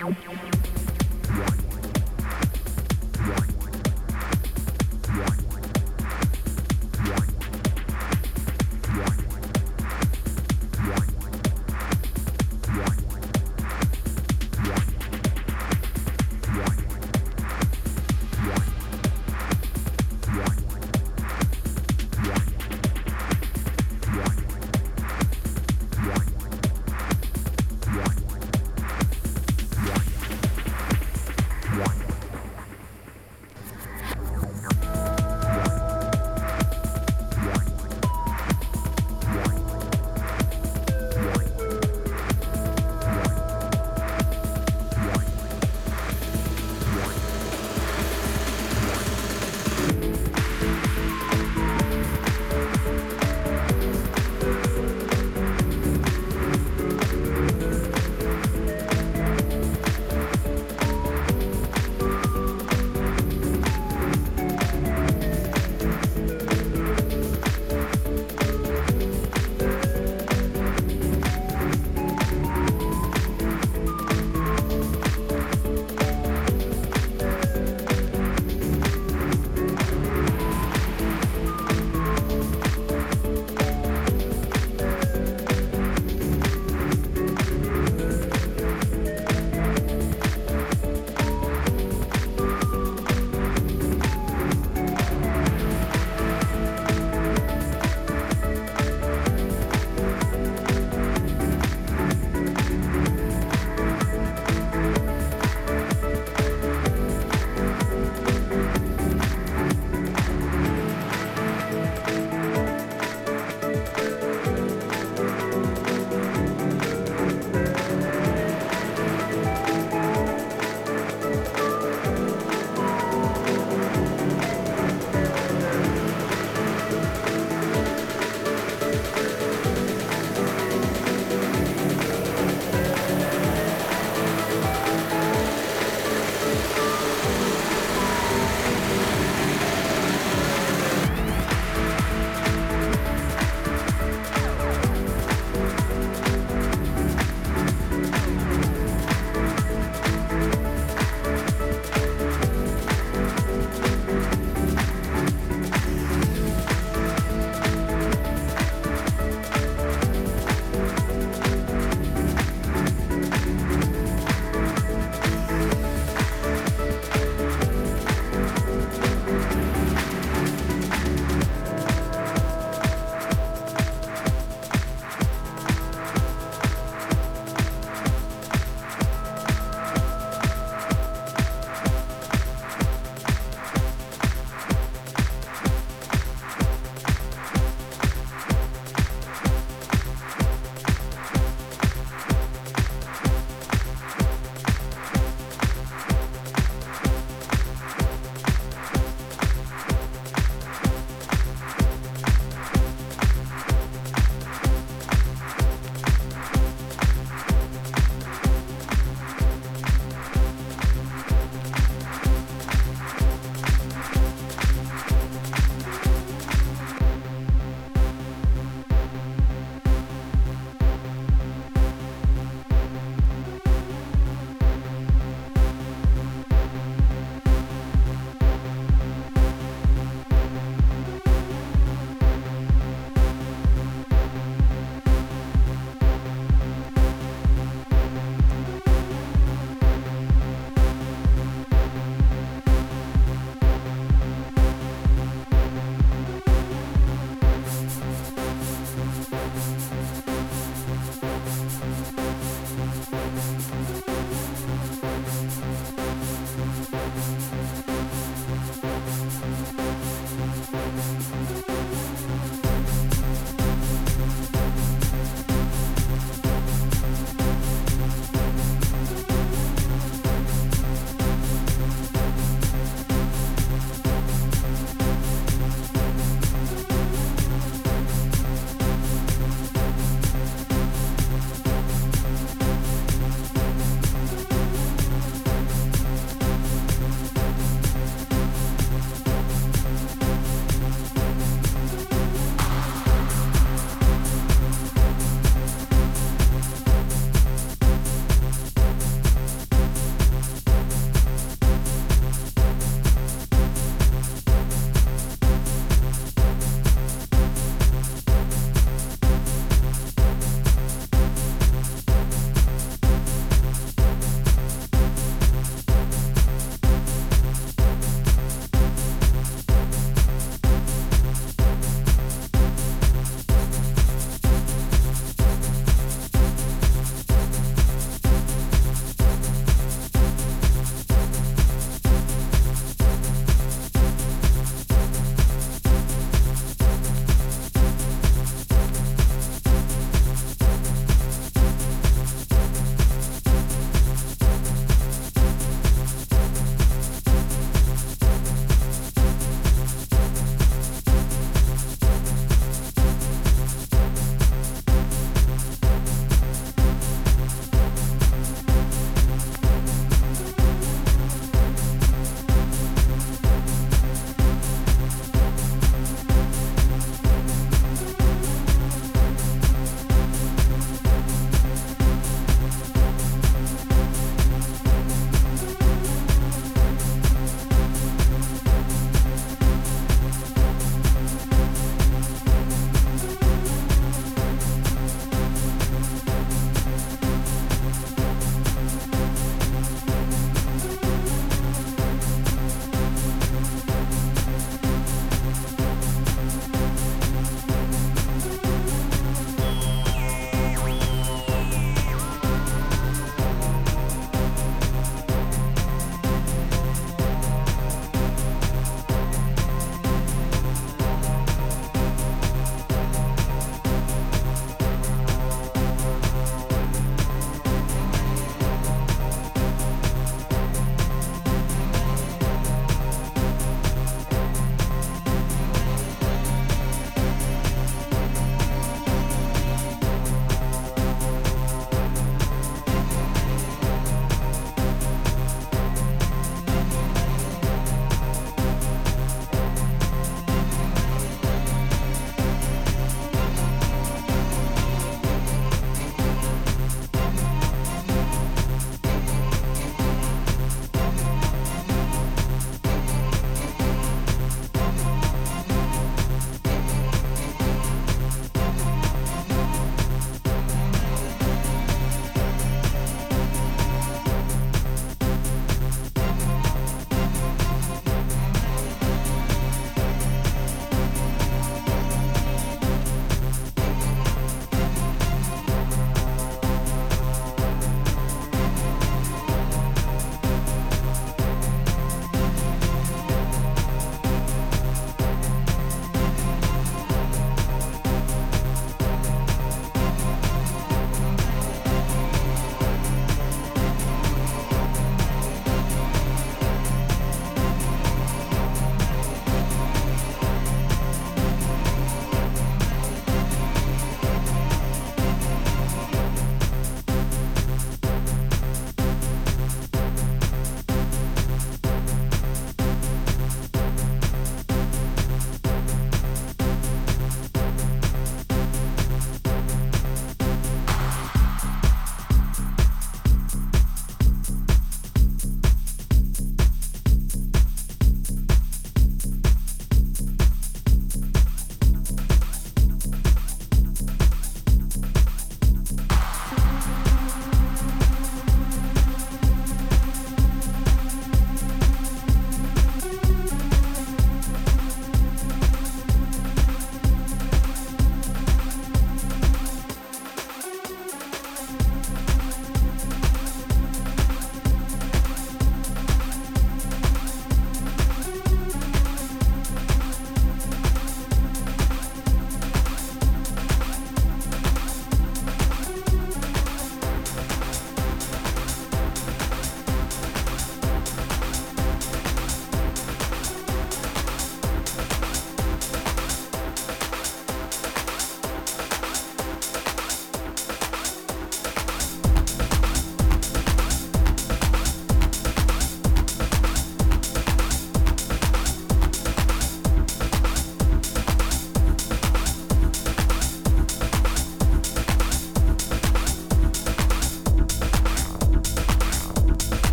Música 0.00 0.57